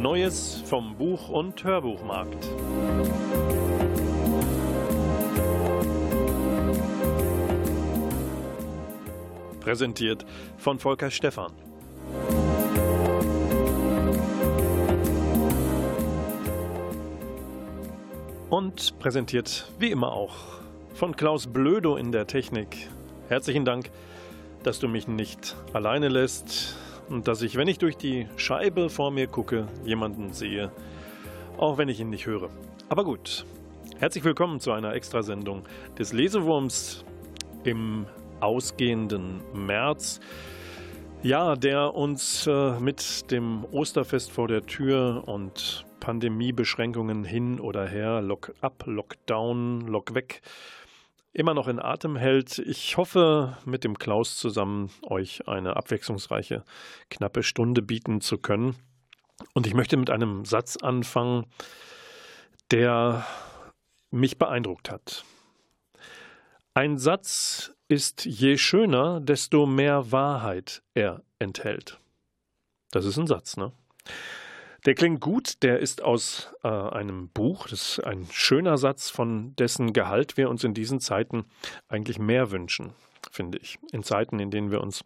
[0.00, 2.48] Neues vom Buch- und Hörbuchmarkt.
[9.60, 10.24] Präsentiert
[10.56, 11.52] von Volker Stephan.
[18.48, 20.34] Und präsentiert wie immer auch
[20.94, 22.88] von Klaus Blödo in der Technik.
[23.28, 23.90] Herzlichen Dank,
[24.62, 26.74] dass du mich nicht alleine lässt
[27.10, 30.70] und dass ich, wenn ich durch die Scheibe vor mir gucke, jemanden sehe,
[31.58, 32.48] auch wenn ich ihn nicht höre.
[32.88, 33.44] Aber gut,
[33.98, 35.64] herzlich willkommen zu einer Extrasendung
[35.98, 37.04] des Lesewurms
[37.64, 38.06] im
[38.38, 40.20] ausgehenden März.
[41.22, 48.22] Ja, der uns äh, mit dem Osterfest vor der Tür und Pandemiebeschränkungen hin oder her,
[48.22, 50.40] Lock-up, Lockdown, Lock-weg,
[51.32, 52.58] immer noch in Atem hält.
[52.58, 56.64] Ich hoffe, mit dem Klaus zusammen euch eine abwechslungsreiche,
[57.08, 58.76] knappe Stunde bieten zu können.
[59.54, 61.46] Und ich möchte mit einem Satz anfangen,
[62.70, 63.26] der
[64.10, 65.24] mich beeindruckt hat.
[66.74, 71.98] Ein Satz ist je schöner, desto mehr Wahrheit er enthält.
[72.90, 73.72] Das ist ein Satz, ne?
[74.86, 79.54] Der klingt gut, der ist aus äh, einem Buch, das ist ein schöner Satz, von
[79.56, 81.44] dessen Gehalt wir uns in diesen Zeiten
[81.88, 82.94] eigentlich mehr wünschen,
[83.30, 83.78] finde ich.
[83.92, 85.04] In Zeiten, in denen wir uns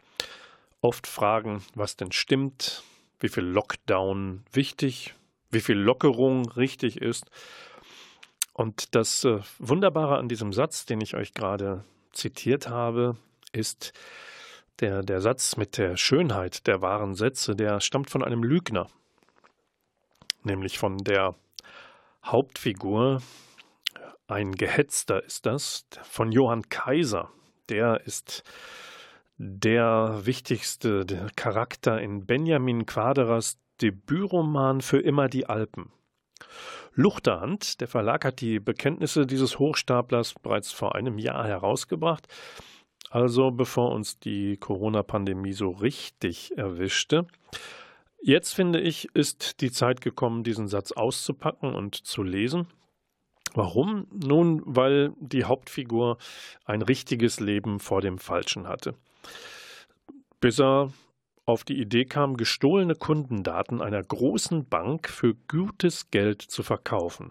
[0.80, 2.84] oft fragen, was denn stimmt,
[3.18, 5.14] wie viel Lockdown wichtig,
[5.50, 7.28] wie viel Lockerung richtig ist.
[8.52, 11.82] Und das äh, Wunderbare an diesem Satz, den ich euch gerade
[12.12, 13.16] zitiert habe,
[13.52, 13.92] ist
[14.78, 18.88] der, der Satz mit der Schönheit der wahren Sätze, der stammt von einem Lügner
[20.44, 21.34] nämlich von der
[22.24, 23.22] Hauptfigur.
[24.26, 27.30] Ein Gehetzter ist das, von Johann Kaiser.
[27.68, 28.42] Der ist
[29.36, 31.04] der wichtigste
[31.36, 35.90] Charakter in Benjamin Quaderers Debütroman für immer die Alpen.
[36.94, 42.28] Luchterhand, der Verlag hat die Bekenntnisse dieses Hochstaplers bereits vor einem Jahr herausgebracht,
[43.10, 47.26] also bevor uns die Corona-Pandemie so richtig erwischte.
[48.26, 52.68] Jetzt finde ich, ist die Zeit gekommen, diesen Satz auszupacken und zu lesen.
[53.52, 54.06] Warum?
[54.10, 56.16] Nun, weil die Hauptfigur
[56.64, 58.94] ein richtiges Leben vor dem Falschen hatte.
[60.40, 60.90] Bis er
[61.44, 67.30] auf die Idee kam, gestohlene Kundendaten einer großen Bank für gutes Geld zu verkaufen.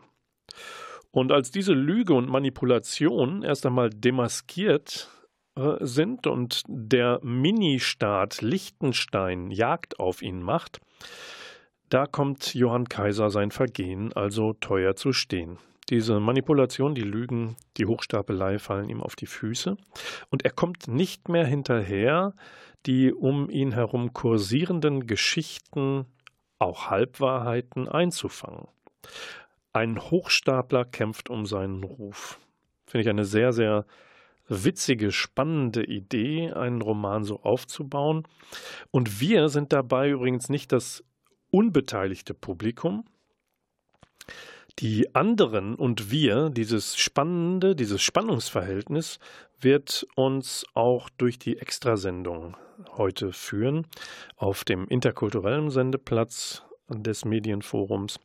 [1.09, 5.09] Und als diese Lüge und Manipulation erst einmal demaskiert
[5.55, 10.79] sind und der Ministaat Liechtenstein Jagd auf ihn macht,
[11.89, 15.59] da kommt Johann Kaiser sein Vergehen also teuer zu stehen.
[15.89, 19.77] Diese Manipulation, die Lügen, die Hochstapelei fallen ihm auf die Füße
[20.29, 22.33] und er kommt nicht mehr hinterher,
[22.85, 26.05] die um ihn herum kursierenden Geschichten,
[26.57, 28.67] auch Halbwahrheiten einzufangen.
[29.73, 32.39] Ein Hochstapler kämpft um seinen Ruf.
[32.85, 33.85] Finde ich eine sehr, sehr
[34.47, 38.27] witzige, spannende Idee, einen Roman so aufzubauen.
[38.91, 41.03] Und wir sind dabei übrigens nicht das
[41.51, 43.05] unbeteiligte Publikum.
[44.79, 49.19] Die anderen und wir, dieses spannende, dieses Spannungsverhältnis,
[49.59, 52.57] wird uns auch durch die Extrasendung
[52.97, 53.87] heute führen
[54.35, 58.19] auf dem interkulturellen Sendeplatz des Medienforums.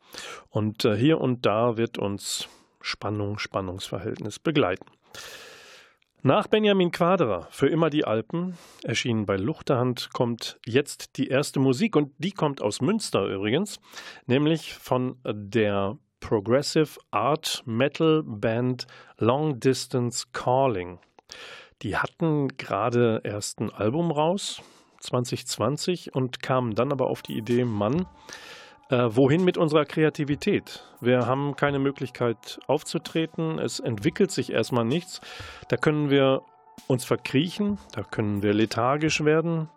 [0.49, 2.49] Und äh, hier und da wird uns
[2.81, 4.87] Spannung, Spannungsverhältnis begleiten.
[6.23, 11.95] Nach Benjamin Quaderer, Für immer die Alpen, erschienen bei Luchterhand, kommt jetzt die erste Musik
[11.95, 13.79] und die kommt aus Münster übrigens,
[14.27, 18.89] nämlich von der Progressive Art Metal Band
[19.19, 20.99] Long Distance Calling.
[21.83, 24.61] Die hatten gerade erst ein Album raus,
[24.99, 28.07] 2020, und kamen dann aber auf die Idee, Mann,
[28.89, 30.85] äh, wohin mit unserer Kreativität?
[31.01, 33.59] Wir haben keine Möglichkeit aufzutreten.
[33.59, 35.21] Es entwickelt sich erstmal nichts.
[35.69, 36.43] Da können wir
[36.87, 39.69] uns verkriechen, da können wir lethargisch werden.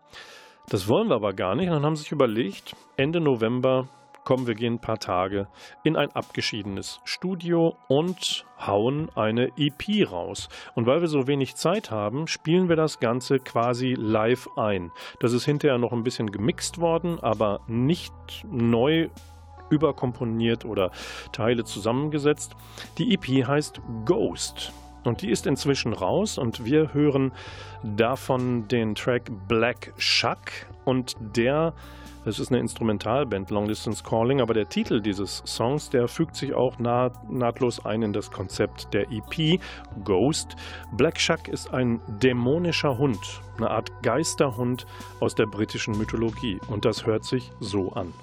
[0.69, 1.67] Das wollen wir aber gar nicht.
[1.67, 3.87] Und dann haben sie sich überlegt, Ende November
[4.23, 5.47] komm, wir gehen ein paar Tage
[5.83, 10.49] in ein abgeschiedenes Studio und hauen eine EP raus.
[10.75, 14.91] Und weil wir so wenig Zeit haben, spielen wir das Ganze quasi live ein.
[15.19, 18.13] Das ist hinterher noch ein bisschen gemixt worden, aber nicht
[18.49, 19.09] neu
[19.69, 20.91] überkomponiert oder
[21.31, 22.55] Teile zusammengesetzt.
[22.97, 24.73] Die EP heißt Ghost.
[25.03, 27.31] Und die ist inzwischen raus und wir hören
[27.81, 30.51] davon den Track Black Shuck
[30.85, 31.73] und der
[32.25, 36.53] es ist eine Instrumentalband, Long Distance Calling, aber der Titel dieses Songs, der fügt sich
[36.53, 39.59] auch naht, nahtlos ein in das Konzept der EP
[40.03, 40.55] Ghost.
[40.91, 44.85] Black Shuck ist ein dämonischer Hund, eine Art Geisterhund
[45.19, 48.13] aus der britischen Mythologie und das hört sich so an.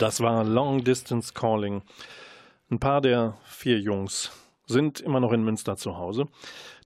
[0.00, 1.82] Das war Long Distance Calling.
[2.70, 4.32] Ein paar der vier Jungs
[4.64, 6.24] sind immer noch in Münster zu Hause.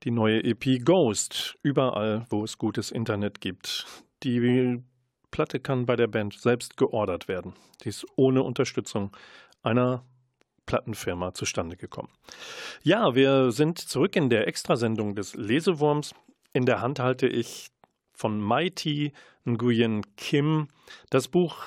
[0.02, 3.87] Die neue EP Ghost, überall, wo es gutes Internet gibt.
[4.25, 4.82] Die
[5.31, 7.55] Platte kann bei der Band selbst geordert werden.
[7.84, 9.16] Die ist ohne Unterstützung
[9.62, 10.05] einer
[10.66, 12.11] Plattenfirma zustande gekommen.
[12.83, 16.16] Ja, wir sind zurück in der Extrasendung des Lesewurms.
[16.52, 17.68] In der Hand halte ich
[18.12, 19.12] von Mighty
[19.44, 20.66] Nguyen Kim
[21.11, 21.62] das Buch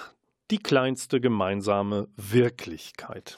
[0.51, 3.38] die kleinste gemeinsame Wirklichkeit.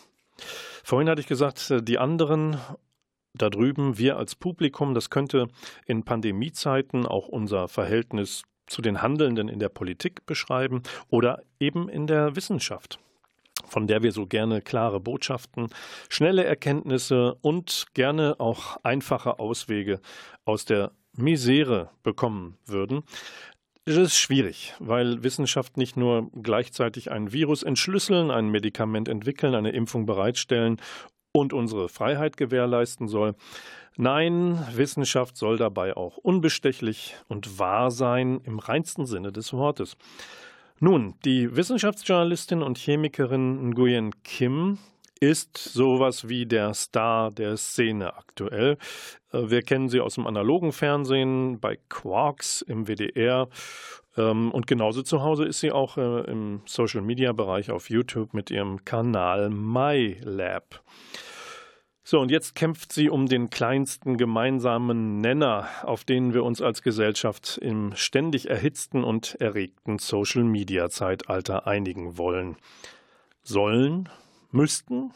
[0.83, 2.57] Vorhin hatte ich gesagt, die anderen
[3.33, 5.47] da drüben, wir als Publikum, das könnte
[5.85, 12.07] in Pandemiezeiten auch unser Verhältnis zu den Handelnden in der Politik beschreiben oder eben in
[12.07, 12.99] der Wissenschaft
[13.67, 15.69] von der wir so gerne klare Botschaften,
[16.09, 19.99] schnelle Erkenntnisse und gerne auch einfache Auswege
[20.45, 23.03] aus der Misere bekommen würden.
[23.89, 29.71] Es ist schwierig, weil Wissenschaft nicht nur gleichzeitig ein Virus entschlüsseln, ein Medikament entwickeln, eine
[29.71, 30.77] Impfung bereitstellen
[31.31, 33.33] und unsere Freiheit gewährleisten soll.
[33.97, 39.97] Nein, Wissenschaft soll dabei auch unbestechlich und wahr sein im reinsten Sinne des Wortes.
[40.79, 44.77] Nun, die Wissenschaftsjournalistin und Chemikerin Nguyen Kim
[45.19, 48.77] ist sowas wie der Star der Szene aktuell.
[49.31, 53.49] Äh, wir kennen sie aus dem analogen Fernsehen, bei Quarks im WDR.
[54.17, 58.85] Ähm, und genauso zu Hause ist sie auch äh, im Social-Media-Bereich auf YouTube mit ihrem
[58.85, 60.81] Kanal MyLab.
[62.03, 66.81] So, und jetzt kämpft sie um den kleinsten gemeinsamen Nenner, auf den wir uns als
[66.81, 72.57] Gesellschaft im ständig erhitzten und erregten Social-Media-Zeitalter einigen wollen.
[73.43, 74.09] Sollen
[74.51, 75.11] müssten.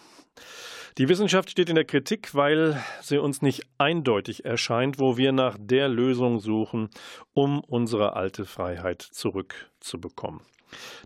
[0.97, 5.57] Die Wissenschaft steht in der Kritik, weil sie uns nicht eindeutig erscheint, wo wir nach
[5.59, 6.89] der Lösung suchen,
[7.33, 10.41] um unsere alte Freiheit zurückzubekommen.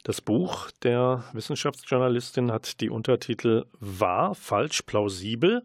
[0.03, 5.63] Das Buch der Wissenschaftsjournalistin hat die Untertitel Wahr, falsch, plausibel,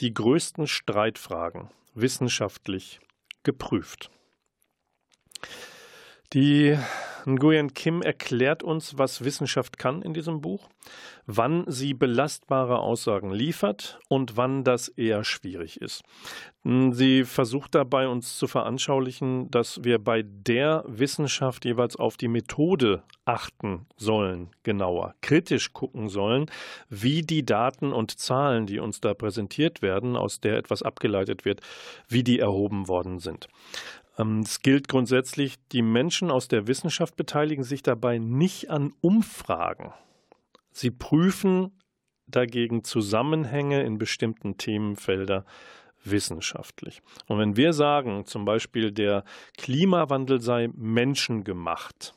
[0.00, 3.00] die größten Streitfragen wissenschaftlich
[3.42, 4.10] geprüft.
[6.34, 6.76] Die
[7.26, 10.68] Nguyen Kim erklärt uns, was Wissenschaft kann in diesem Buch,
[11.26, 16.02] wann sie belastbare Aussagen liefert und wann das eher schwierig ist.
[16.64, 23.04] Sie versucht dabei, uns zu veranschaulichen, dass wir bei der Wissenschaft jeweils auf die Methode
[23.24, 26.46] achten sollen, genauer, kritisch gucken sollen,
[26.88, 31.60] wie die Daten und Zahlen, die uns da präsentiert werden, aus der etwas abgeleitet wird,
[32.08, 33.48] wie die erhoben worden sind.
[34.18, 39.92] Ähm, es gilt grundsätzlich, die Menschen aus der Wissenschaft beteiligen sich dabei nicht an Umfragen.
[40.72, 41.72] Sie prüfen
[42.26, 45.44] dagegen Zusammenhänge in bestimmten Themenfelder
[46.04, 47.02] wissenschaftlich.
[47.26, 49.24] Und wenn wir sagen, zum Beispiel, der
[49.56, 52.14] Klimawandel sei menschengemacht,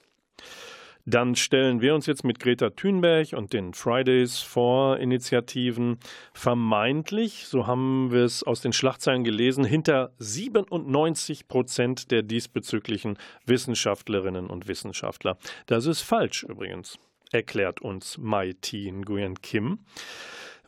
[1.08, 6.00] dann stellen wir uns jetzt mit Greta Thunberg und den Fridays for Initiativen
[6.34, 14.48] vermeintlich, so haben wir es aus den Schlagzeilen gelesen, hinter 97 Prozent der diesbezüglichen Wissenschaftlerinnen
[14.48, 15.38] und Wissenschaftler.
[15.66, 17.00] Das ist falsch übrigens,
[17.32, 18.92] erklärt uns Mai T.
[18.92, 19.80] Nguyen Kim.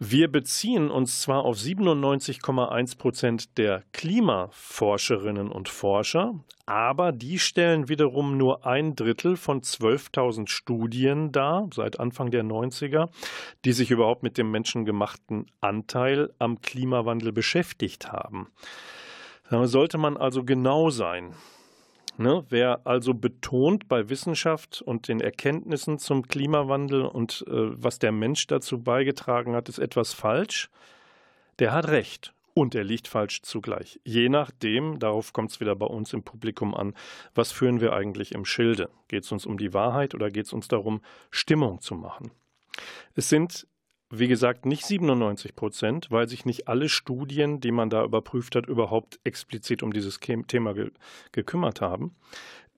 [0.01, 8.37] Wir beziehen uns zwar auf 97,1 Prozent der Klimaforscherinnen und Forscher, aber die stellen wiederum
[8.37, 13.09] nur ein Drittel von 12.000 Studien dar, seit Anfang der 90er,
[13.65, 18.47] die sich überhaupt mit dem menschengemachten Anteil am Klimawandel beschäftigt haben.
[19.49, 21.33] Da sollte man also genau sein.
[22.19, 22.43] Ne?
[22.49, 28.45] Wer also betont bei Wissenschaft und den Erkenntnissen zum Klimawandel und äh, was der Mensch
[28.47, 30.69] dazu beigetragen hat, ist etwas falsch,
[31.59, 32.33] der hat recht.
[32.53, 34.01] Und er liegt falsch zugleich.
[34.03, 36.93] Je nachdem, darauf kommt es wieder bei uns im Publikum an,
[37.35, 38.89] was führen wir eigentlich im Schilde?
[39.07, 40.99] Geht es uns um die Wahrheit oder geht es uns darum,
[41.31, 42.31] Stimmung zu machen?
[43.15, 43.65] Es sind
[44.11, 48.67] wie gesagt, nicht 97 Prozent, weil sich nicht alle Studien, die man da überprüft hat,
[48.67, 50.91] überhaupt explizit um dieses Thema ge
[51.31, 52.15] gekümmert haben.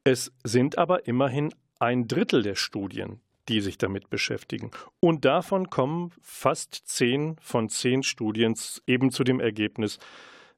[0.03, 4.71] Es sind aber immerhin ein Drittel der Studien, die sich damit beschäftigen.
[4.99, 9.99] Und davon kommen fast zehn von zehn Studien eben zu dem Ergebnis,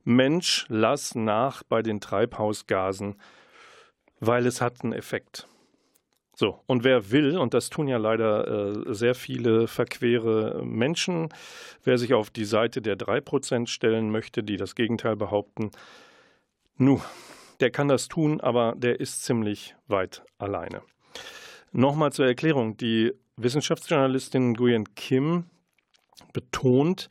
[0.05, 3.15] Mensch, lass nach bei den Treibhausgasen,
[4.19, 5.47] weil es hat einen Effekt.
[6.35, 8.47] So, und wer will, und das tun ja leider
[8.87, 11.29] äh, sehr viele verquere Menschen,
[11.83, 15.69] wer sich auf die Seite der 3% stellen möchte, die das Gegenteil behaupten,
[16.75, 17.01] nu,
[17.59, 20.81] der kann das tun, aber der ist ziemlich weit alleine.
[21.71, 22.77] Nochmal zur Erklärung.
[22.77, 25.45] Die Wissenschaftsjournalistin Nguyen Kim
[26.33, 27.09] betont,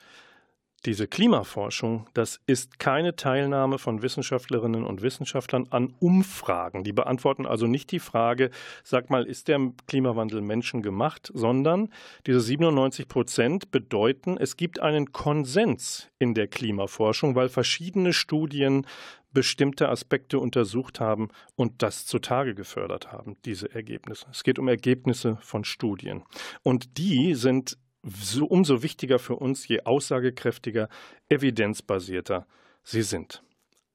[0.85, 6.83] diese Klimaforschung, das ist keine Teilnahme von Wissenschaftlerinnen und Wissenschaftlern an Umfragen.
[6.83, 8.51] Die beantworten also nicht die Frage,
[8.83, 11.91] sag mal, ist der Klimawandel menschengemacht, sondern
[12.27, 18.87] diese 97 Prozent bedeuten, es gibt einen Konsens in der Klimaforschung, weil verschiedene Studien
[19.33, 24.27] bestimmte Aspekte untersucht haben und das zutage gefördert haben, diese Ergebnisse.
[24.31, 26.23] Es geht um Ergebnisse von Studien.
[26.63, 30.89] Und die sind so, umso wichtiger für uns, je aussagekräftiger,
[31.29, 32.47] evidenzbasierter
[32.83, 33.43] sie sind.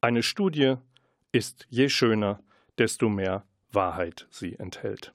[0.02, 0.76] Eine Studie
[1.32, 2.42] ist je schöner,
[2.78, 5.14] desto mehr Wahrheit sie enthält.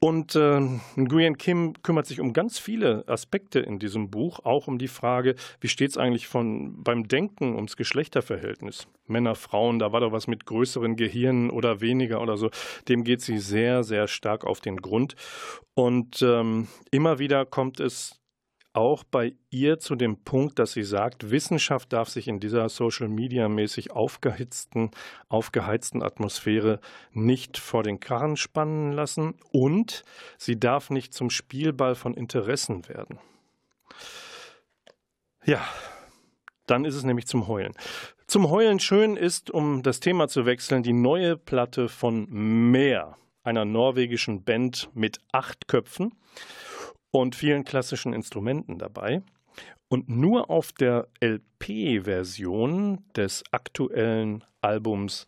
[0.00, 0.60] Und äh,
[0.96, 5.34] Nguyen Kim kümmert sich um ganz viele Aspekte in diesem Buch, auch um die Frage,
[5.60, 8.86] wie steht es eigentlich von, beim Denken ums Geschlechterverhältnis?
[9.06, 12.50] Männer, Frauen, da war doch was mit größeren Gehirnen oder weniger oder so.
[12.88, 15.14] Dem geht sie sehr, sehr stark auf den Grund.
[15.74, 18.18] Und ähm, immer wieder kommt es
[18.76, 23.08] auch bei ihr zu dem Punkt, dass sie sagt, Wissenschaft darf sich in dieser Social
[23.08, 24.90] Media mäßig aufgehitzten,
[25.28, 26.80] aufgeheizten Atmosphäre
[27.12, 30.04] nicht vor den Karren spannen lassen und
[30.36, 33.18] sie darf nicht zum Spielball von Interessen werden.
[35.44, 35.64] Ja,
[36.66, 37.72] dann ist es nämlich zum Heulen.
[38.26, 43.64] Zum Heulen schön ist, um das Thema zu wechseln, die neue Platte von Meer, einer
[43.64, 46.12] norwegischen Band mit acht Köpfen
[47.20, 49.22] und vielen klassischen Instrumenten dabei.
[49.88, 55.26] Und nur auf der LP-Version des aktuellen Albums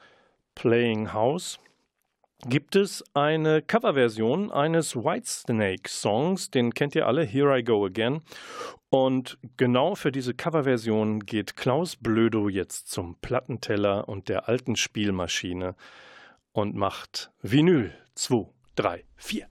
[0.55, 1.61] Playing House
[2.47, 8.23] gibt es eine Coverversion eines Whitesnake-Songs, den kennt ihr alle, Here I Go Again.
[8.91, 15.75] Und genau für diese Coverversion geht Klaus Blödo jetzt zum Plattenteller und der alten Spielmaschine
[16.53, 19.47] und macht Vinyl 2, 3, 4.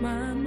[0.00, 0.37] My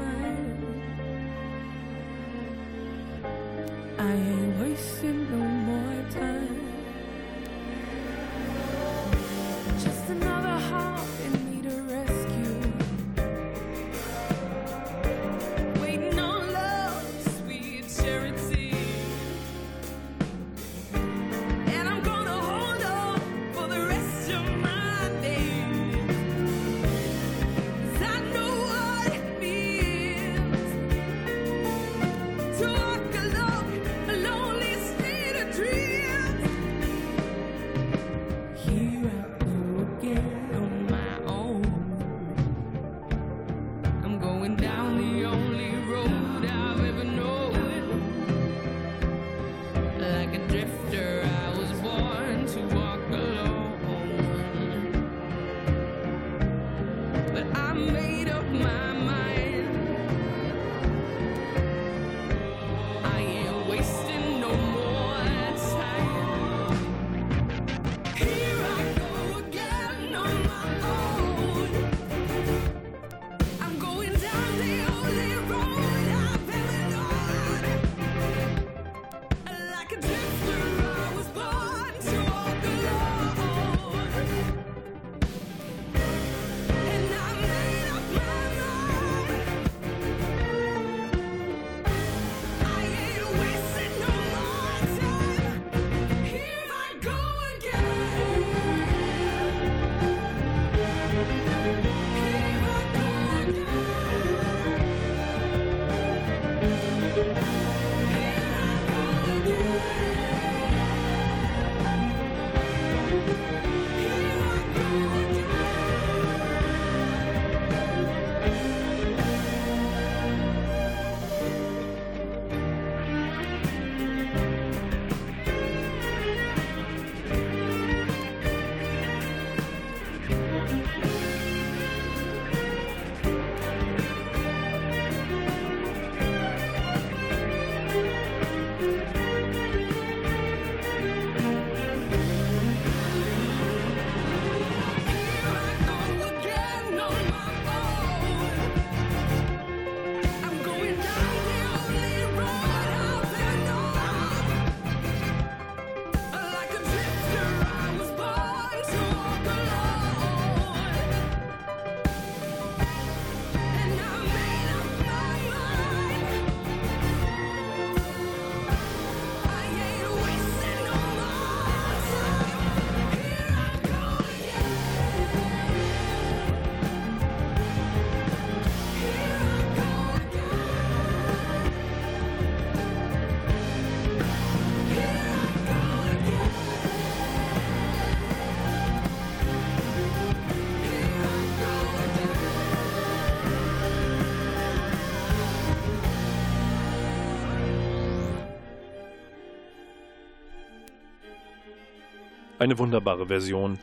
[202.62, 203.80] Eine wunderbare Version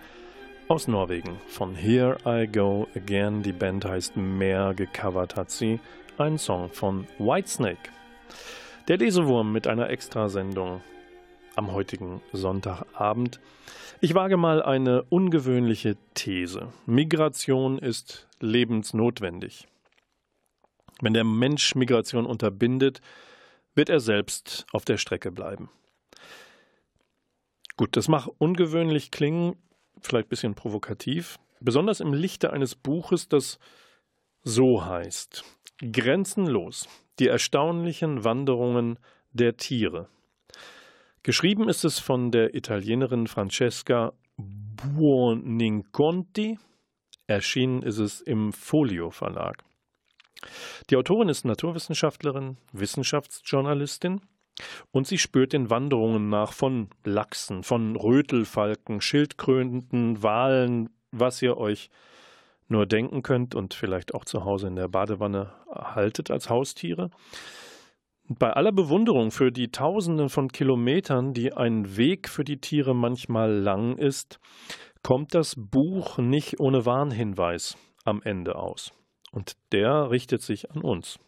[0.68, 3.42] aus Norwegen von Here I Go Again.
[3.42, 5.80] Die Band heißt Mehr, gecovert hat sie
[6.16, 7.90] einen Song von Whitesnake.
[8.86, 10.80] Der Lesewurm mit einer Extrasendung.
[11.56, 13.40] am heutigen Sonntagabend.
[14.00, 16.68] Ich wage mal eine ungewöhnliche These.
[16.86, 19.66] Migration ist lebensnotwendig.
[21.00, 23.00] Wenn der Mensch Migration unterbindet,
[23.74, 25.68] wird er selbst auf der Strecke bleiben.
[27.78, 29.54] Gut, das mag ungewöhnlich klingen,
[30.00, 33.60] vielleicht ein bisschen provokativ, besonders im Lichte eines Buches, das
[34.42, 35.44] so heißt.
[35.92, 36.88] Grenzenlos.
[37.20, 38.98] Die erstaunlichen Wanderungen
[39.30, 40.08] der Tiere.
[41.22, 46.58] Geschrieben ist es von der Italienerin Francesca Buoninconti.
[47.28, 49.62] Erschienen ist es im Folio Verlag.
[50.90, 54.20] Die Autorin ist Naturwissenschaftlerin, Wissenschaftsjournalistin
[54.90, 61.90] und sie spürt den Wanderungen nach von Lachsen, von Rötelfalken, Schildkröten, Walen, was ihr euch
[62.68, 67.10] nur denken könnt und vielleicht auch zu Hause in der Badewanne haltet als Haustiere.
[68.28, 73.50] Bei aller Bewunderung für die Tausenden von Kilometern, die ein Weg für die Tiere manchmal
[73.50, 74.38] lang ist,
[75.02, 78.92] kommt das Buch nicht ohne Warnhinweis am Ende aus.
[79.32, 81.18] Und der richtet sich an uns.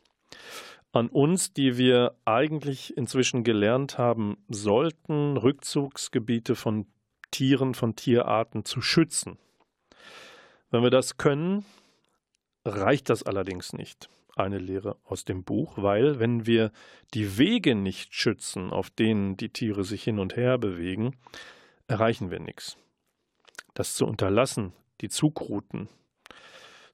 [0.93, 6.87] An uns, die wir eigentlich inzwischen gelernt haben sollten, Rückzugsgebiete von
[7.31, 9.39] Tieren, von Tierarten zu schützen.
[10.71, 11.65] Wenn wir das können,
[12.65, 14.09] reicht das allerdings nicht.
[14.37, 16.73] Eine Lehre aus dem Buch, weil wenn wir
[17.15, 21.17] die Wege nicht schützen, auf denen die Tiere sich hin und her bewegen,
[21.87, 22.77] erreichen wir nichts.
[23.75, 25.89] Das zu unterlassen, die Zugrouten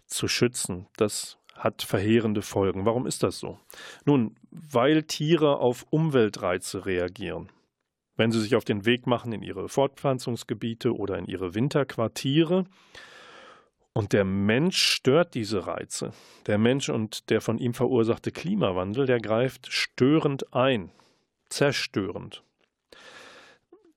[0.07, 2.85] zu schützen, das hat verheerende Folgen.
[2.87, 3.59] Warum ist das so?
[4.05, 7.51] Nun, weil Tiere auf Umweltreize reagieren.
[8.17, 12.65] Wenn sie sich auf den Weg machen in ihre Fortpflanzungsgebiete oder in ihre Winterquartiere,
[13.97, 16.11] und der Mensch stört diese Reize.
[16.47, 20.91] Der Mensch und der von ihm verursachte Klimawandel, der greift störend ein,
[21.49, 22.43] zerstörend.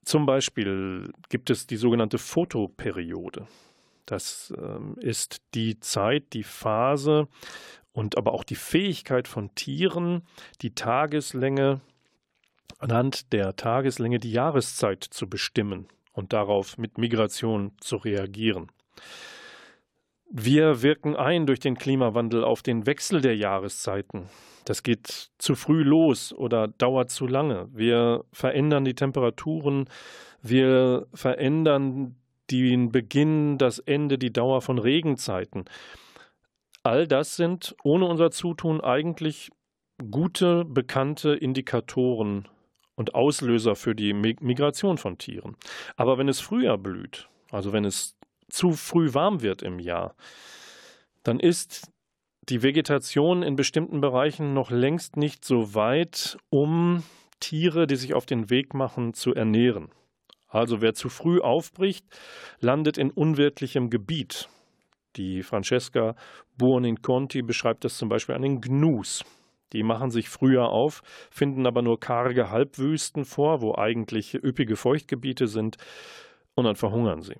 [0.06, 3.46] Zum Beispiel gibt es die sogenannte Photoperiode.
[4.10, 7.28] Das ähm, ist die Zeit, die Phase
[7.92, 10.24] und aber auch die Fähigkeit von Tieren,
[10.62, 11.82] die Tageslänge
[12.80, 18.72] anhand der Tageslänge die Jahreszeit zu bestimmen und darauf mit Migration zu reagieren.
[20.32, 24.30] Wir wirken ein durch den Klimawandel auf den Wechsel der Jahreszeiten.
[24.66, 27.68] Das geht zu früh los oder dauert zu lange.
[27.74, 29.90] Wir verändern die Temperaturen,
[30.42, 32.16] wir verändern
[32.52, 35.66] den Beginn, das Ende, die Dauer von Regenzeiten.
[36.84, 39.52] All das sind ohne unser Zutun eigentlich
[40.12, 42.48] gute, bekannte Indikatoren
[42.96, 45.56] und Auslöser für die Migration von Tieren.
[45.96, 48.16] Aber wenn es früher blüht, also wenn es
[48.50, 50.16] zu früh warm wird im Jahr,
[51.24, 51.92] dann ist
[52.50, 57.04] die Vegetation in bestimmten Bereichen noch längst nicht so weit, um
[57.40, 59.90] Tiere, die sich auf den Weg machen, zu ernähren.
[60.50, 62.06] Also wer zu früh aufbricht,
[62.60, 64.50] landet in unwirtlichem Gebiet.
[65.16, 66.16] Die Francesca
[66.58, 69.24] Buoninconti beschreibt das zum Beispiel an den Gnus.
[69.74, 75.48] Die machen sich früher auf, finden aber nur karge Halbwüsten vor, wo eigentlich üppige Feuchtgebiete
[75.48, 75.78] sind,
[76.56, 77.38] und dann verhungern sie.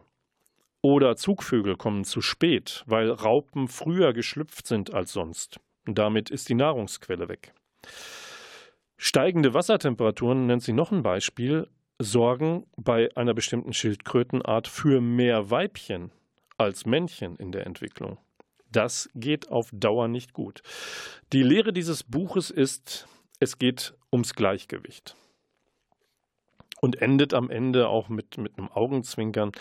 [0.82, 5.60] Oder Zugvögel kommen zu spät, weil Raupen früher geschlüpft sind als sonst.
[5.86, 7.54] Und damit ist die Nahrungsquelle weg.
[8.96, 11.68] Steigende Wassertemperaturen, nennt sie noch ein Beispiel,
[12.00, 16.12] sorgen bei einer bestimmten Schildkrötenart für mehr Weibchen
[16.58, 18.18] als Männchen in der Entwicklung.
[18.72, 20.62] Das geht auf Dauer nicht gut.
[21.34, 23.08] Die Lehre dieses Buches ist,
[23.40, 25.16] es geht ums Gleichgewicht.
[26.82, 29.52] Und endet am Ende auch mit, mit einem Augenzwinkern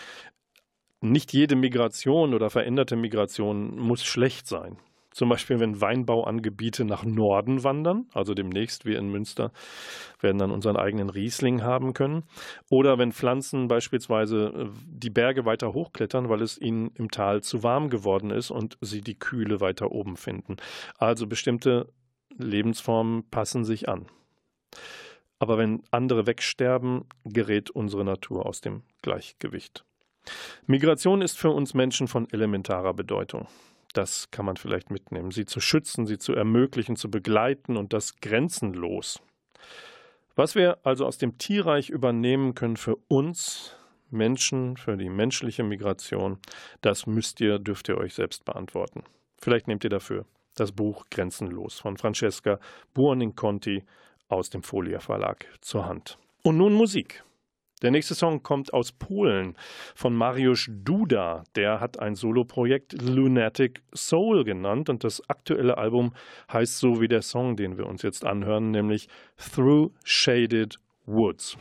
[1.01, 4.77] nicht jede Migration oder veränderte Migration muss schlecht sein.
[5.19, 9.51] Zum Beispiel, wenn Weinbauangebiete nach Norden wandern, also demnächst wir in Münster
[10.21, 12.23] werden dann unseren eigenen Riesling haben können.
[12.69, 17.63] Oder wenn Pflanzen beispielsweise äh, die Berge weiter hochklettern, weil es ihnen im Tal zu
[17.63, 20.55] warm geworden ist und sie die Kühle weiter oben finden.
[20.97, 21.91] Also bestimmte
[22.37, 24.05] Lebensformen passen sich an.
[25.37, 29.83] Aber wenn andere wegsterben, gerät unsere Natur aus dem Gleichgewicht.
[30.65, 33.49] Migration ist für uns Menschen von elementarer Bedeutung.
[33.99, 35.31] Das kann man vielleicht mitnehmen.
[35.31, 39.19] Sie zu schützen, sie zu ermöglichen, zu begleiten und das grenzenlos.
[40.37, 43.75] Was wir also aus dem Tierreich übernehmen können für uns
[44.09, 46.39] Menschen, für die menschliche Migration,
[46.79, 49.03] das müsst ihr, dürft ihr euch selbst beantworten.
[49.37, 50.23] Vielleicht nehmt ihr dafür
[50.55, 52.57] das Buch Grenzenlos von Francesca
[52.93, 53.83] Buoninconti
[54.29, 56.17] aus dem Folia Verlag zur Hand.
[56.43, 57.21] Und nun Musik.
[57.81, 59.55] Der nächste Song kommt aus Polen
[59.95, 61.43] von Mariusz Duda.
[61.55, 66.13] Der hat ein Soloprojekt Lunatic Soul genannt und das aktuelle Album
[66.51, 71.57] heißt so wie der Song, den wir uns jetzt anhören, nämlich Through Shaded Woods.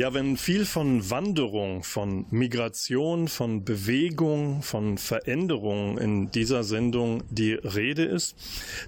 [0.00, 7.52] Ja, wenn viel von Wanderung, von Migration, von Bewegung, von Veränderung in dieser Sendung die
[7.52, 8.34] Rede ist,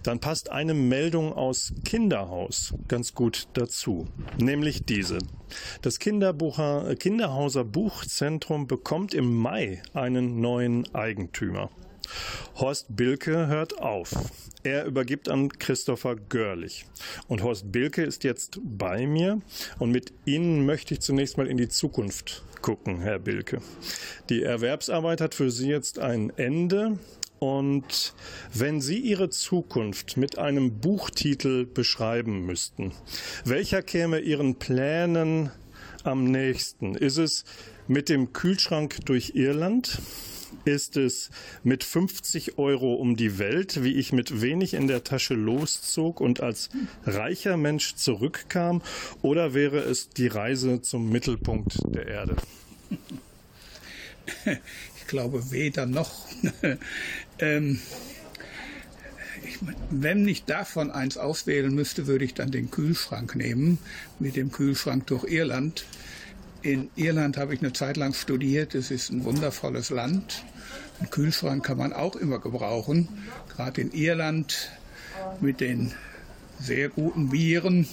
[0.04, 4.06] dann passt eine Meldung aus Kinderhaus ganz gut dazu,
[4.38, 5.18] nämlich diese.
[5.82, 11.68] Das Kinderbucher, Kinderhauser Buchzentrum bekommt im Mai einen neuen Eigentümer.
[12.56, 14.10] Horst Bilke hört auf.
[14.62, 16.86] Er übergibt an Christopher Görlich.
[17.28, 19.40] Und Horst Bilke ist jetzt bei mir
[19.78, 23.60] und mit Ihnen möchte ich zunächst mal in die Zukunft gucken, Herr Bilke.
[24.28, 26.98] Die Erwerbsarbeit hat für Sie jetzt ein Ende.
[27.40, 28.14] Und
[28.54, 32.92] wenn Sie Ihre Zukunft mit einem Buchtitel beschreiben müssten,
[33.44, 35.50] welcher käme Ihren Plänen
[36.04, 36.94] am nächsten?
[36.94, 37.44] Ist es
[37.88, 39.98] mit dem Kühlschrank durch Irland?
[40.64, 41.30] Ist es
[41.64, 46.40] mit 50 Euro um die Welt, wie ich mit wenig in der Tasche loszog und
[46.40, 46.70] als
[47.04, 48.80] reicher Mensch zurückkam?
[49.22, 52.36] Oder wäre es die Reise zum Mittelpunkt der Erde?
[54.96, 56.26] Ich glaube weder noch.
[57.40, 57.80] ähm,
[59.44, 59.58] ich,
[59.90, 63.78] wenn ich davon eins auswählen müsste, würde ich dann den Kühlschrank nehmen,
[64.20, 65.84] mit dem Kühlschrank durch Irland.
[66.62, 68.76] In Irland habe ich eine Zeit lang studiert.
[68.76, 70.44] Es ist ein wundervolles Land.
[71.00, 73.08] Einen Kühlschrank kann man auch immer gebrauchen.
[73.48, 74.70] Gerade in Irland
[75.40, 75.92] mit den
[76.60, 77.88] sehr guten Bieren,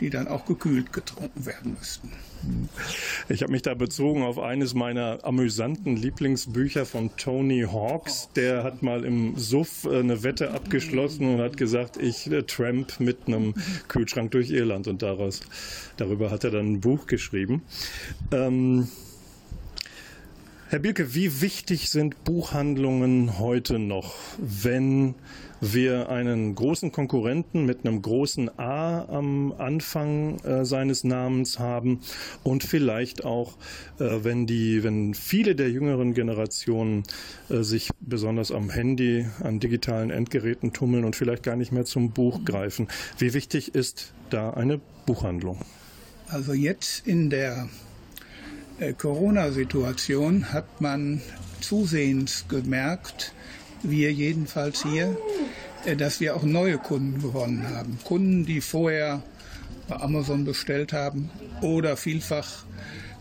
[0.00, 2.10] die dann auch gekühlt getrunken werden müssten.
[3.28, 8.28] Ich habe mich da bezogen auf eines meiner amüsanten Lieblingsbücher von Tony Hawks.
[8.36, 13.00] Der hat mal im Suff äh, eine Wette abgeschlossen und hat gesagt, ich äh, tramp
[13.00, 13.54] mit einem
[13.88, 15.40] Kühlschrank durch Irland und daraus,
[15.96, 17.62] darüber hat er dann ein Buch geschrieben.
[18.30, 18.88] Ähm,
[20.68, 25.14] Herr Birke, wie wichtig sind Buchhandlungen heute noch, wenn
[25.72, 32.00] wir einen großen Konkurrenten mit einem großen A am Anfang äh, seines Namens haben
[32.42, 33.56] und vielleicht auch,
[33.98, 37.04] äh, wenn die, wenn viele der jüngeren Generationen
[37.48, 42.10] äh, sich besonders am Handy, an digitalen Endgeräten tummeln und vielleicht gar nicht mehr zum
[42.10, 42.88] Buch greifen.
[43.18, 45.58] Wie wichtig ist da eine Buchhandlung?
[46.28, 47.68] Also jetzt in der
[48.80, 51.22] äh, Corona-Situation hat man
[51.60, 53.32] zusehends gemerkt,
[53.90, 55.16] wir jedenfalls hier,
[55.84, 57.98] äh, dass wir auch neue Kunden gewonnen haben.
[58.04, 59.22] Kunden, die vorher
[59.88, 62.64] bei Amazon bestellt haben oder vielfach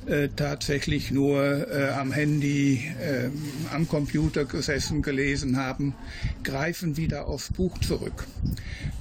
[0.06, 3.30] äh, tatsächlich nur äh, am Handy, äh,
[3.74, 5.96] am Computer gesessen, gelesen haben,
[6.44, 8.26] greifen wieder aufs Buch zurück.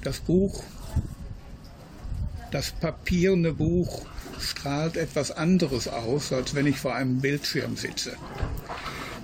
[0.01, 0.63] Das Buch,
[2.51, 4.05] das papierne Buch
[4.39, 8.15] strahlt etwas anderes aus, als wenn ich vor einem Bildschirm sitze.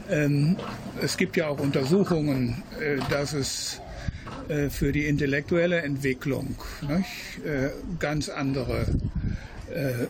[0.09, 0.57] Ähm,
[1.01, 3.79] es gibt ja auch Untersuchungen, äh, dass es
[4.47, 7.69] äh, für die intellektuelle Entwicklung nicht, äh,
[7.99, 8.87] ganz andere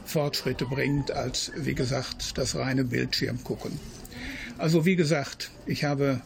[0.05, 3.77] Fortschritte bringt als, wie gesagt, das reine Bildschirmgucken.
[4.57, 6.21] Also wie gesagt, ich habe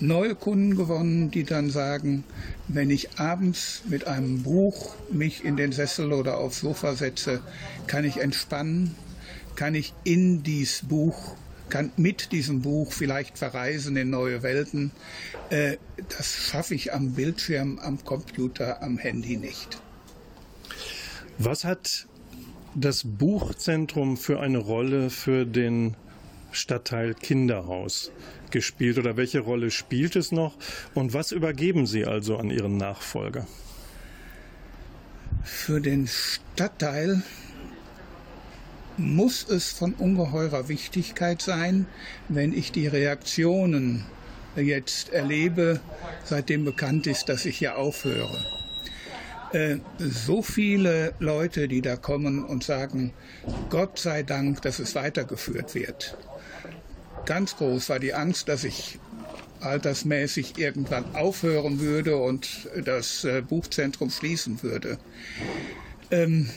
[0.00, 2.24] neue Kunden gewonnen, die dann sagen,
[2.66, 7.40] wenn ich abends mit einem Buch mich in den Sessel oder aufs Sofa setze,
[7.86, 8.96] kann ich entspannen,
[9.54, 11.36] kann ich in dies Buch,
[11.74, 14.92] kann mit diesem Buch vielleicht verreisen in neue Welten.
[15.50, 19.82] Äh, das schaffe ich am Bildschirm, am Computer, am Handy nicht.
[21.36, 22.06] Was hat
[22.76, 25.96] das Buchzentrum für eine Rolle für den
[26.52, 28.12] Stadtteil Kinderhaus
[28.52, 30.56] gespielt oder welche Rolle spielt es noch
[30.94, 33.48] und was übergeben Sie also an Ihren Nachfolger?
[35.42, 37.24] Für den Stadtteil
[38.96, 41.86] muss es von ungeheurer Wichtigkeit sein,
[42.28, 44.04] wenn ich die Reaktionen
[44.56, 45.80] jetzt erlebe,
[46.24, 48.44] seitdem bekannt ist, dass ich hier aufhöre.
[49.52, 53.12] Äh, so viele Leute, die da kommen und sagen,
[53.70, 56.16] Gott sei Dank, dass es weitergeführt wird.
[57.24, 58.98] Ganz groß war die Angst, dass ich
[59.60, 64.98] altersmäßig irgendwann aufhören würde und das äh, Buchzentrum schließen würde.
[66.10, 66.50] Ähm,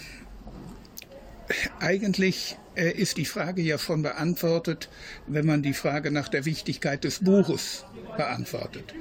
[1.80, 4.89] eigentlich äh, ist die Frage ja schon beantwortet,
[5.28, 7.86] wenn man die Frage nach der Wichtigkeit des Buches
[8.18, 8.93] beantwortet.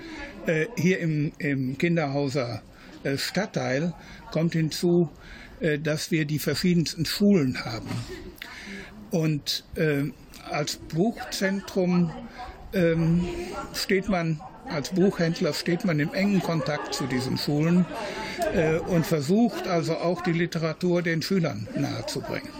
[0.46, 2.62] Äh, hier im, im Kinderhauser
[3.02, 3.94] äh, Stadtteil
[4.30, 5.10] kommt hinzu,
[5.82, 7.88] dass wir die verschiedensten Schulen haben.
[9.10, 9.64] Und
[10.50, 12.12] als Buchzentrum
[12.74, 13.26] ähm,
[13.72, 14.38] steht man,
[14.70, 17.86] als Buchhändler steht man im engen Kontakt zu diesen Schulen
[18.54, 22.50] äh, und versucht also auch die Literatur den Schülern nahezubringen.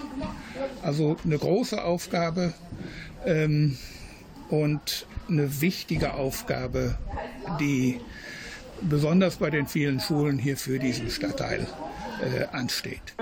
[0.83, 2.53] Also eine große Aufgabe
[3.25, 3.77] ähm,
[4.49, 6.97] und eine wichtige Aufgabe,
[7.61, 8.01] die
[8.83, 11.67] besonders bei den vielen Schulen hier für diesen Stadtteil
[12.23, 13.15] äh, ansteht.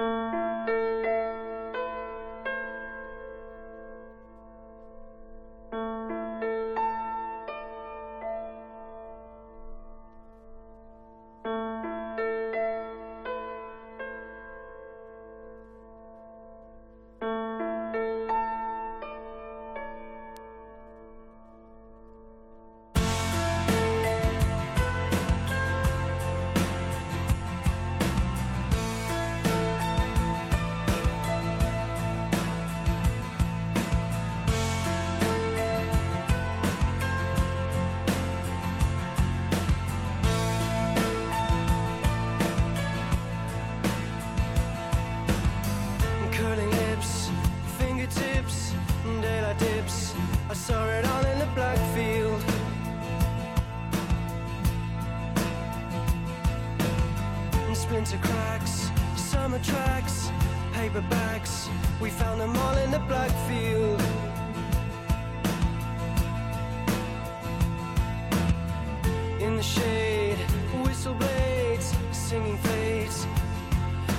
[69.65, 70.39] Shade,
[70.85, 73.27] whistle blades, singing fades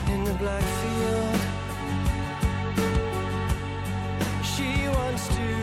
[0.08, 1.42] in the black field.
[4.44, 5.55] She wants to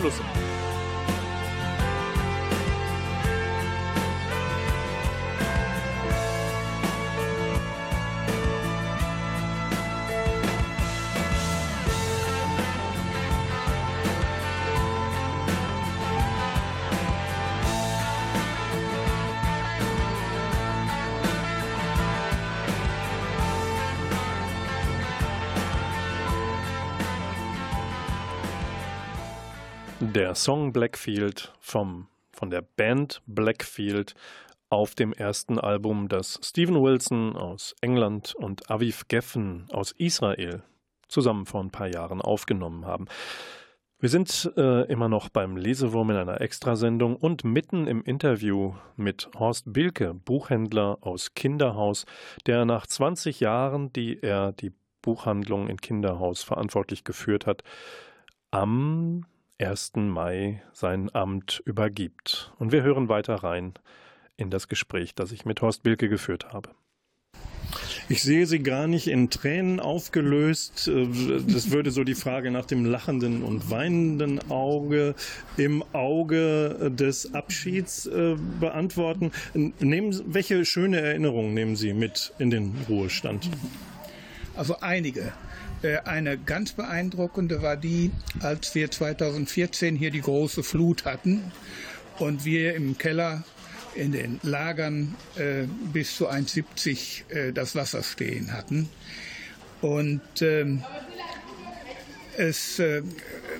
[0.00, 0.39] Im
[30.14, 34.14] Der Song Blackfield vom, von der Band Blackfield
[34.68, 40.64] auf dem ersten Album, das Stephen Wilson aus England und Aviv Geffen aus Israel
[41.06, 43.06] zusammen vor ein paar Jahren aufgenommen haben.
[44.00, 49.30] Wir sind äh, immer noch beim Lesewurm in einer Extrasendung und mitten im Interview mit
[49.38, 52.04] Horst Bilke, Buchhändler aus Kinderhaus,
[52.46, 57.62] der nach 20 Jahren, die er die Buchhandlung in Kinderhaus verantwortlich geführt hat,
[58.50, 59.24] am
[59.60, 59.92] 1.
[59.96, 62.52] Mai sein Amt übergibt.
[62.58, 63.74] Und wir hören weiter rein
[64.36, 66.70] in das Gespräch, das ich mit Horst Bilke geführt habe.
[68.08, 70.88] Ich sehe sie gar nicht in Tränen aufgelöst.
[70.88, 71.06] Äh,
[71.46, 75.14] Das würde so die Frage nach dem lachenden und weinenden Auge
[75.56, 79.30] im Auge des Abschieds äh, beantworten.
[79.54, 83.48] Nehmen, welche schöne Erinnerungen nehmen Sie mit in den Ruhestand?
[84.60, 85.32] Also einige.
[85.80, 91.50] Äh, Eine ganz beeindruckende war die, als wir 2014 hier die große Flut hatten
[92.18, 93.42] und wir im Keller
[93.94, 98.90] in den Lagern äh, bis zu 1,70 äh, das Wasser stehen hatten.
[99.80, 100.84] Und ähm,
[102.36, 102.80] es,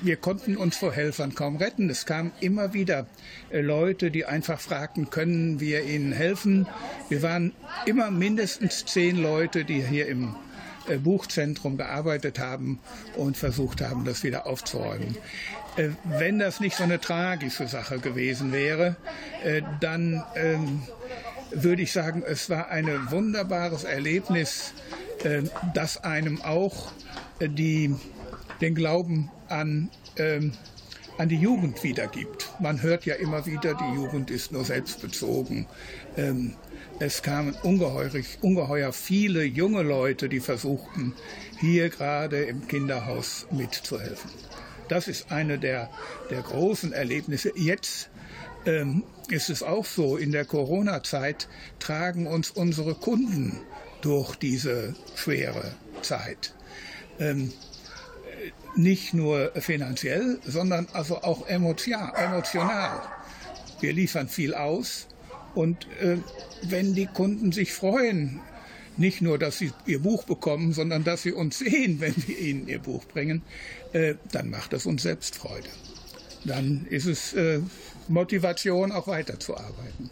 [0.00, 1.90] wir konnten uns vor Helfern kaum retten.
[1.90, 3.06] Es kamen immer wieder
[3.50, 6.66] Leute, die einfach fragten, können wir ihnen helfen?
[7.08, 7.52] Wir waren
[7.84, 10.34] immer mindestens zehn Leute, die hier im
[11.02, 12.80] Buchzentrum gearbeitet haben
[13.16, 15.16] und versucht haben, das wieder aufzuräumen.
[15.76, 18.96] Äh, Wenn das nicht so eine tragische Sache gewesen wäre,
[19.44, 20.82] äh, dann ähm,
[21.50, 24.72] würde ich sagen, es war ein wunderbares Erlebnis,
[25.24, 25.42] äh,
[25.74, 26.92] das einem auch
[27.38, 27.94] äh, die,
[28.60, 30.52] den Glauben an, ähm,
[31.18, 32.50] an die Jugend wiedergibt.
[32.60, 35.66] Man hört ja immer wieder, die Jugend ist nur selbstbezogen.
[36.16, 36.54] Ähm,
[37.00, 41.14] es kamen ungeheurig, ungeheuer viele junge Leute, die versuchten,
[41.58, 44.30] hier gerade im Kinderhaus mitzuhelfen.
[44.88, 45.88] Das ist eine der,
[46.30, 47.52] der großen Erlebnisse.
[47.56, 48.10] Jetzt
[48.66, 51.48] ähm, ist es auch so, in der Corona-Zeit
[51.78, 53.58] tragen uns unsere Kunden
[54.02, 56.54] durch diese schwere Zeit.
[57.18, 57.52] Ähm,
[58.76, 63.00] nicht nur finanziell, sondern also auch emotion- emotional.
[63.80, 65.06] Wir liefern viel aus
[65.54, 66.18] und äh,
[66.62, 68.40] wenn die Kunden sich freuen,
[68.96, 72.68] nicht nur, dass sie ihr Buch bekommen, sondern dass sie uns sehen, wenn wir ihnen
[72.68, 73.42] ihr Buch bringen,
[73.92, 75.68] äh, dann macht das uns selbst Freude.
[76.44, 77.60] Dann ist es äh,
[78.08, 80.10] Motivation, auch weiterzuarbeiten.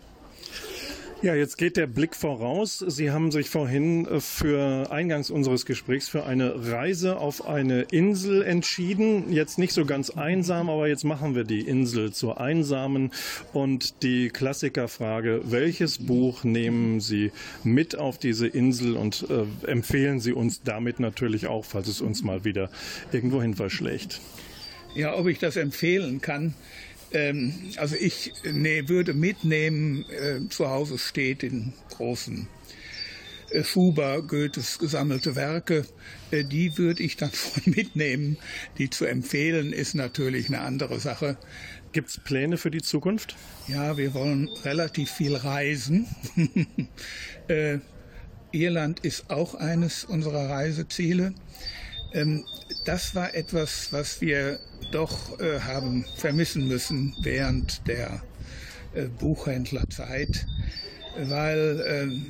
[1.20, 2.78] Ja, jetzt geht der Blick voraus.
[2.78, 8.42] Sie haben sich vorhin äh, für eingangs unseres Gesprächs für eine Reise auf eine Insel
[8.42, 9.32] entschieden.
[9.32, 13.10] Jetzt nicht so ganz einsam, aber jetzt machen wir die Insel zur einsamen.
[13.52, 17.32] Und die Klassikerfrage, welches Buch nehmen Sie
[17.64, 22.22] mit auf diese Insel und äh, empfehlen Sie uns damit natürlich auch, falls es uns
[22.22, 22.70] mal wieder
[23.10, 24.20] irgendwohin verschlägt?
[24.94, 26.54] Ja, ob ich das empfehlen kann.
[27.12, 32.48] Ähm, also ich nee, würde mitnehmen, äh, zu Hause steht in großen
[33.50, 35.86] äh, Schuber Goethes gesammelte Werke.
[36.30, 38.36] Äh, die würde ich dann schon mitnehmen.
[38.78, 41.36] Die zu empfehlen ist natürlich eine andere Sache.
[41.92, 43.36] Gibt es Pläne für die Zukunft?
[43.66, 46.06] Ja, wir wollen relativ viel reisen.
[47.48, 47.78] äh,
[48.52, 51.34] Irland ist auch eines unserer Reiseziele.
[52.12, 52.44] Ähm,
[52.84, 54.58] das war etwas, was wir
[54.92, 58.22] doch äh, haben vermissen müssen während der
[58.94, 60.46] äh, Buchhändlerzeit,
[61.16, 62.26] weil ähm,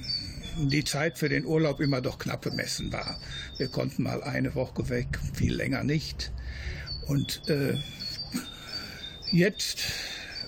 [0.68, 3.18] die Zeit für den Urlaub immer doch knapp bemessen war.
[3.58, 6.32] Wir konnten mal eine Woche weg, viel länger nicht.
[7.06, 7.78] Und äh,
[9.30, 9.78] jetzt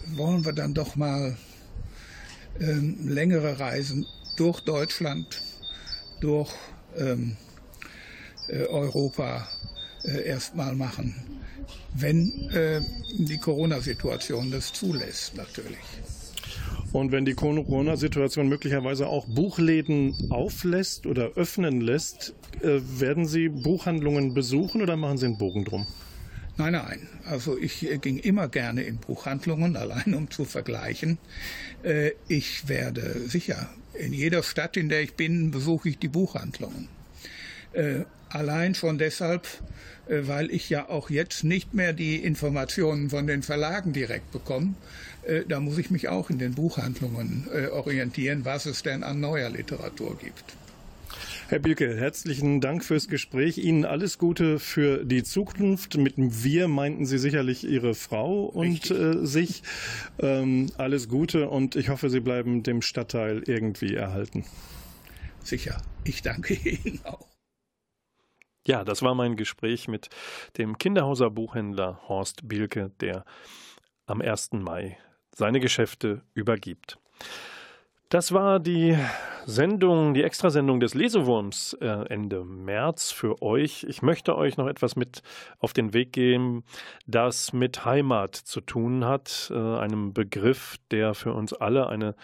[0.07, 1.37] wollen wir dann doch mal
[2.59, 4.07] ähm, längere Reisen
[4.37, 5.43] durch Deutschland,
[6.20, 6.51] durch
[6.97, 7.49] ähm, äh,
[8.68, 9.48] Europa
[10.05, 11.14] äh, erstmal machen,
[11.94, 12.80] wenn äh,
[13.18, 15.78] die Corona-Situation das zulässt, natürlich.
[16.92, 24.34] Und wenn die Corona-Situation möglicherweise auch Buchläden auflässt oder öffnen lässt, äh, werden Sie Buchhandlungen
[24.34, 25.86] besuchen oder machen Sie einen Bogen drum?
[26.57, 27.09] Nein, nein.
[27.24, 31.18] Also ich äh, ging immer gerne in Buchhandlungen, allein um zu vergleichen.
[31.82, 36.88] Äh, Ich werde sicher, in jeder Stadt, in der ich bin, besuche ich die Buchhandlungen.
[38.31, 39.47] Allein schon deshalb,
[40.09, 44.74] äh, weil ich ja auch jetzt nicht mehr die Informationen von den Verlagen direkt bekomme.
[45.24, 49.20] Äh, Da muss ich mich auch in den Buchhandlungen äh, orientieren, was es denn an
[49.20, 50.45] neuer Literatur gibt.
[51.49, 53.59] Herr Bielke, herzlichen Dank fürs Gespräch.
[53.59, 55.97] Ihnen alles Gute für die Zukunft.
[55.97, 59.64] Mit Wir meinten Sie sicherlich Ihre Frau und äh, sich.
[60.20, 64.45] Ähm, alles Gute und ich hoffe, Sie bleiben dem Stadtteil irgendwie erhalten.
[65.43, 65.83] Sicher.
[66.05, 67.30] Ich danke Ihnen auch.
[68.67, 70.09] Ja, das war mein Gespräch mit
[70.59, 73.25] dem Kinderhauser Buchhändler Horst Bielke, der
[74.07, 74.53] am 1.
[74.53, 74.99] Mai
[75.35, 76.99] seine Geschäfte übergibt.
[78.11, 78.99] Das war die
[79.47, 83.85] Sendung, die Extrasendung des Lesewurms äh, Ende März für euch.
[83.89, 85.23] Ich möchte euch noch etwas mit
[85.59, 86.65] auf den Weg geben,
[87.07, 92.17] das mit Heimat zu tun hat, äh, einem Begriff, der für uns alle eine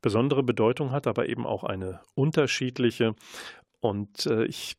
[0.00, 3.14] besondere Bedeutung hat, aber eben auch eine unterschiedliche.
[3.80, 4.76] Und äh, ich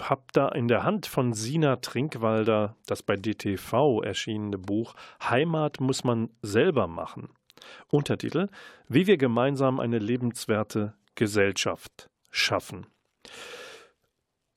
[0.00, 6.04] habe da in der Hand von Sina Trinkwalder das bei DTV erschienene Buch Heimat muss
[6.04, 7.30] man selber machen.
[7.88, 8.48] Untertitel
[8.88, 12.86] Wie wir gemeinsam eine lebenswerte Gesellschaft schaffen.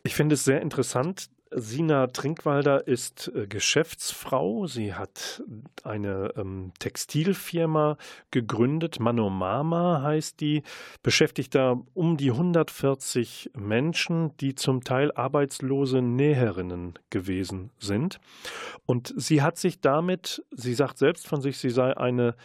[0.03, 1.29] Ich finde es sehr interessant.
[1.51, 4.67] Sina Trinkwalder ist äh, Geschäftsfrau.
[4.67, 5.43] Sie hat
[5.83, 7.97] eine ähm, Textilfirma
[8.31, 8.99] gegründet.
[8.99, 10.63] Manomama heißt die.
[11.03, 18.19] Beschäftigt da um die 140 Menschen, die zum Teil arbeitslose Näherinnen gewesen sind.
[18.85, 22.35] Und sie hat sich damit, sie sagt selbst von sich, sie sei eine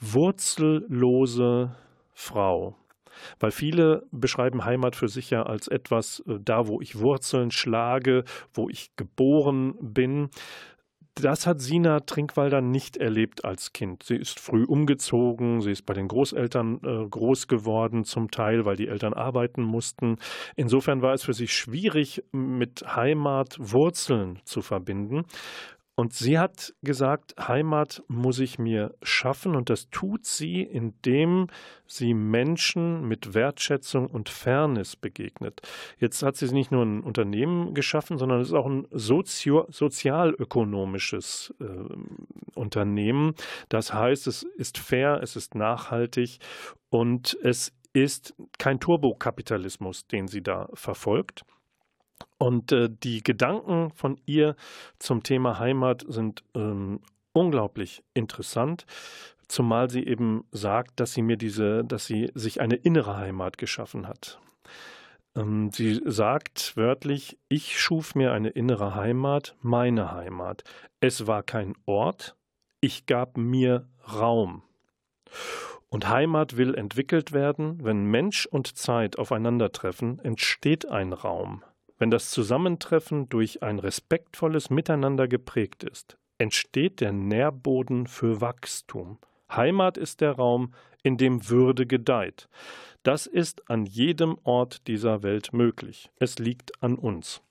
[0.00, 1.74] wurzellose
[2.14, 2.74] Frau.
[3.40, 8.24] Weil viele beschreiben Heimat für sich ja als etwas, äh, da wo ich Wurzeln schlage,
[8.52, 10.28] wo ich geboren bin.
[11.18, 14.02] Das hat Sina Trinkwalder nicht erlebt als Kind.
[14.02, 18.76] Sie ist früh umgezogen, sie ist bei den Großeltern äh, groß geworden, zum Teil, weil
[18.76, 20.16] die Eltern arbeiten mussten.
[20.56, 25.24] Insofern war es für sie schwierig, mit Heimat Wurzeln zu verbinden.
[25.98, 31.46] Und sie hat gesagt, Heimat muss ich mir schaffen und das tut sie, indem
[31.86, 35.62] sie Menschen mit Wertschätzung und Fairness begegnet.
[35.98, 41.54] Jetzt hat sie nicht nur ein Unternehmen geschaffen, sondern es ist auch ein sozio sozialökonomisches
[41.60, 41.64] äh,
[42.54, 43.34] Unternehmen.
[43.70, 46.40] Das heißt, es ist fair, es ist nachhaltig
[46.90, 51.46] und es ist kein Turbokapitalismus, den sie da verfolgt.
[52.38, 54.56] Und äh, die Gedanken von ihr
[54.98, 57.00] zum Thema Heimat sind ähm,
[57.32, 58.86] unglaublich interessant,
[59.48, 64.06] zumal sie eben sagt, dass sie mir diese, dass sie sich eine innere Heimat geschaffen
[64.06, 64.38] hat.
[65.36, 70.64] Ähm, sie sagt wörtlich, ich schuf mir eine innere Heimat, meine Heimat.
[71.00, 72.36] Es war kein Ort,
[72.80, 74.62] ich gab mir Raum.
[75.88, 81.62] Und Heimat will entwickelt werden, wenn Mensch und Zeit aufeinandertreffen, entsteht ein Raum.
[81.98, 89.18] Wenn das Zusammentreffen durch ein respektvolles Miteinander geprägt ist, entsteht der Nährboden für Wachstum.
[89.50, 92.48] Heimat ist der Raum, in dem Würde gedeiht.
[93.02, 96.10] Das ist an jedem Ort dieser Welt möglich.
[96.16, 97.42] Es liegt an uns.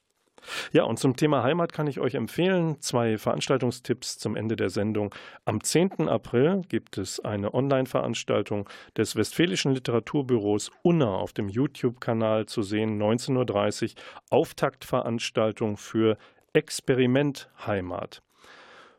[0.71, 5.13] Ja, und zum Thema Heimat kann ich euch empfehlen, zwei Veranstaltungstipps zum Ende der Sendung.
[5.45, 6.07] Am 10.
[6.09, 13.83] April gibt es eine Online-Veranstaltung des Westfälischen Literaturbüros Unna auf dem YouTube-Kanal zu sehen, 19.30
[13.83, 16.17] Uhr, Auftaktveranstaltung für
[16.53, 18.21] Experiment Heimat.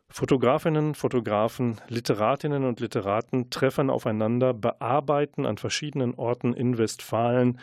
[0.09, 7.59] Fotografinnen, Fotografen, Literatinnen und Literaten treffen aufeinander, bearbeiten an verschiedenen Orten in Westfalen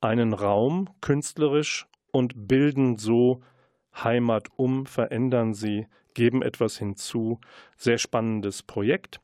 [0.00, 3.40] einen Raum künstlerisch und bilden so
[3.94, 7.40] Heimat um, verändern sie, geben etwas hinzu.
[7.76, 9.20] Sehr spannendes Projekt.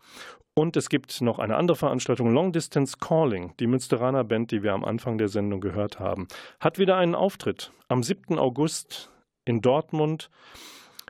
[0.55, 3.53] Und es gibt noch eine andere Veranstaltung, Long Distance Calling.
[3.61, 6.29] Die Münsteraner Band, die wir am Anfang der Sendung gehört haben,
[6.61, 8.39] hat wieder einen Auftritt am 7.
[8.39, 9.13] August
[9.45, 10.31] in Dortmund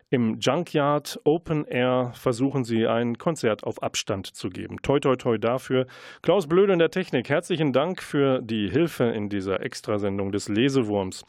[0.09, 4.76] im Junkyard Open Air versuchen sie ein Konzert auf Abstand zu geben.
[4.82, 5.86] Toi, toi, toi dafür.
[6.22, 11.24] Klaus Blödel in der Technik, herzlichen Dank für die Hilfe in dieser Extrasendung des Lesewurms.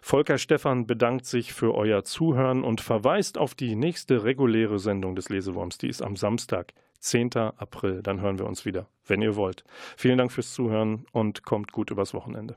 [0.00, 5.28] Volker Stephan bedankt sich für euer Zuhören und verweist auf die nächste reguläre Sendung des
[5.28, 5.76] Lesewurms.
[5.76, 7.36] Die ist am Samstag, 10.
[7.36, 8.02] April.
[8.02, 9.62] Dann hören wir uns wieder, wenn ihr wollt.
[9.98, 12.56] Vielen Dank fürs Zuhören und kommt gut übers Wochenende.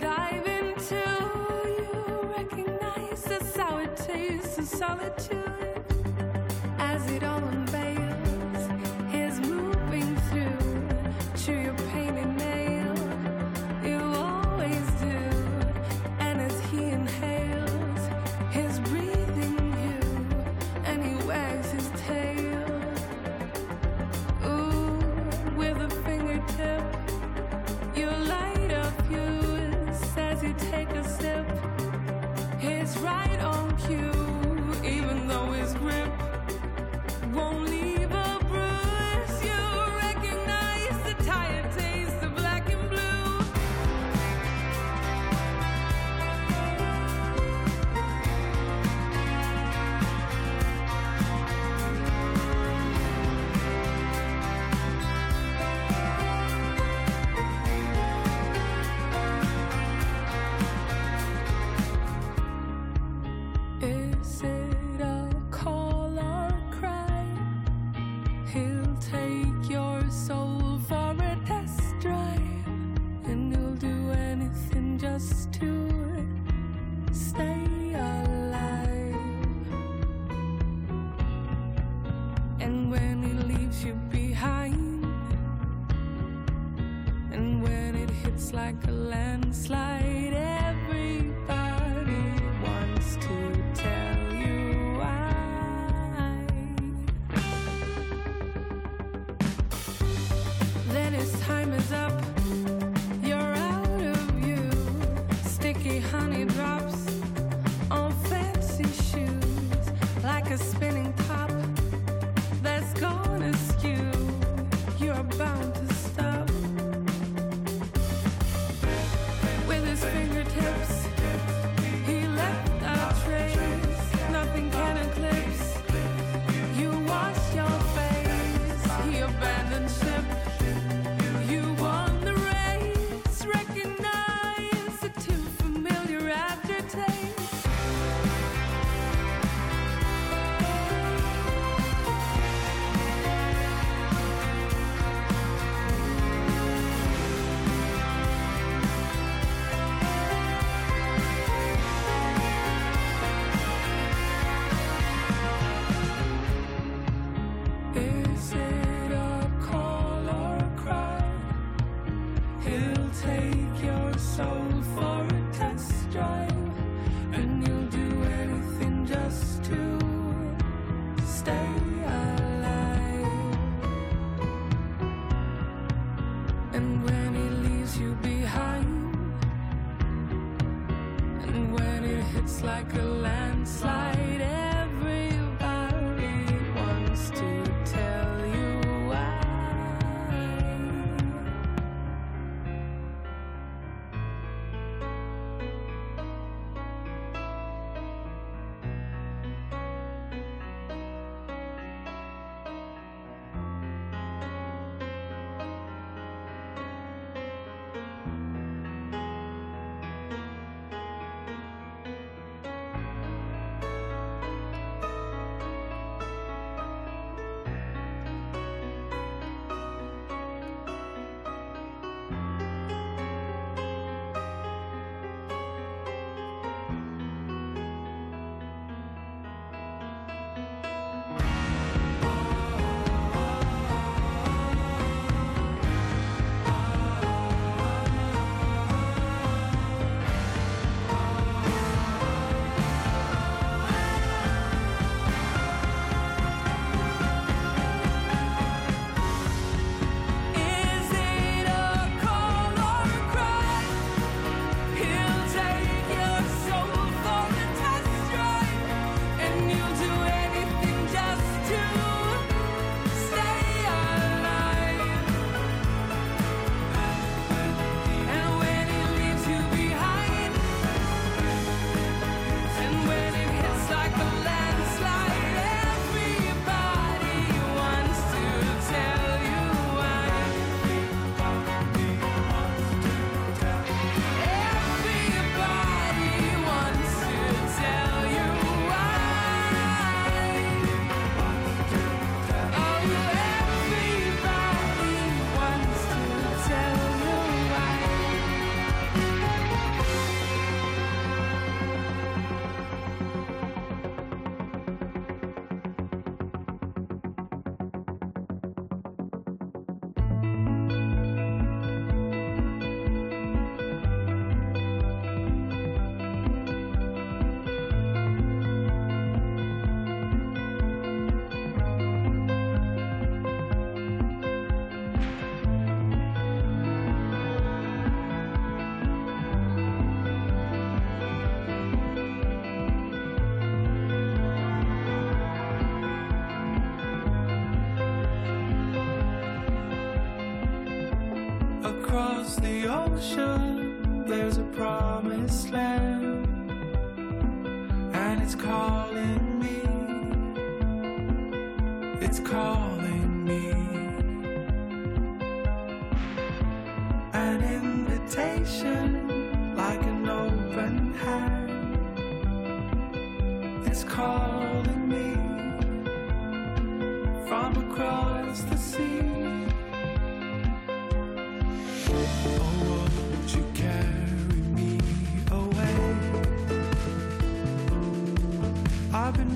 [0.00, 0.94] dive into
[1.64, 2.30] you.
[2.36, 3.40] Recognize the
[4.64, 5.53] solitude.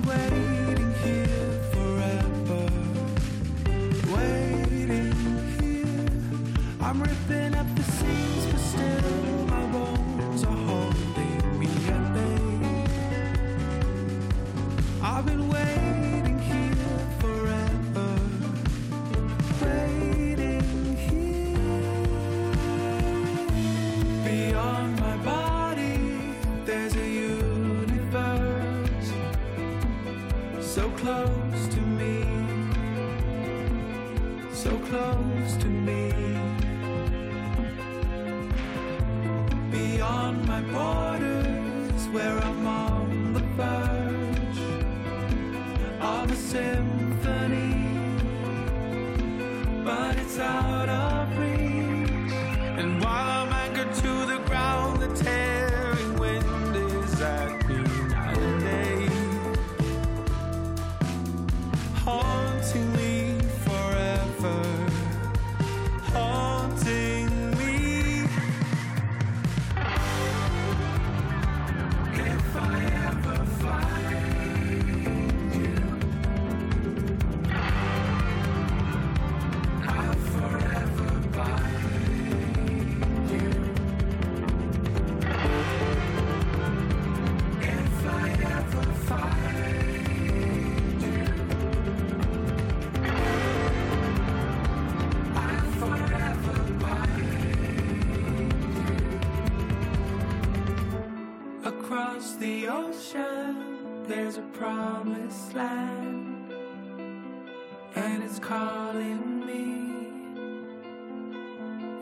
[0.09, 0.48] away.
[101.89, 106.53] across the ocean, there's a promised land,
[107.95, 110.07] and it's calling me.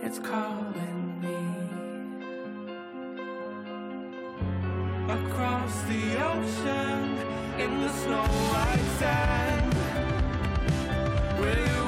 [0.06, 1.38] It's calling me.
[5.10, 7.18] Across the ocean,
[7.58, 9.74] in the snow white sand,
[11.40, 11.87] will